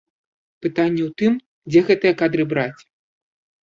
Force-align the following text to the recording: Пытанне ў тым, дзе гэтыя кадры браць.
Пытанне 0.65 1.03
ў 1.07 1.11
тым, 1.23 1.37
дзе 1.71 1.79
гэтыя 1.93 2.13
кадры 2.25 2.43
браць. 2.53 2.81